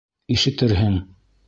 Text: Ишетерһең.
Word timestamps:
Ишетерһең. 0.35 0.99